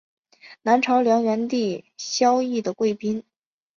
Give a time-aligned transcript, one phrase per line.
[0.63, 3.21] 南朝梁元帝萧绎的贵嫔。